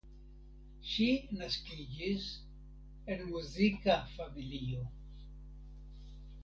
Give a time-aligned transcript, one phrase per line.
[0.91, 1.09] Ŝi
[1.41, 2.25] naskiĝis
[3.15, 4.91] en muzika familio.